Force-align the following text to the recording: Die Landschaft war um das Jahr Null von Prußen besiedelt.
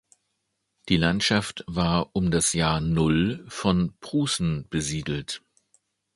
Die 0.89 0.97
Landschaft 0.97 1.63
war 1.67 2.15
um 2.15 2.31
das 2.31 2.53
Jahr 2.53 2.81
Null 2.81 3.45
von 3.47 3.93
Prußen 3.99 4.65
besiedelt. 4.67 5.43